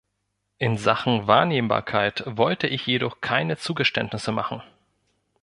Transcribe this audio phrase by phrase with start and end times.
[0.57, 4.63] In Sachen Wahrnehmbarkeit wollte ich jedoch keine Zugeständnisse machen.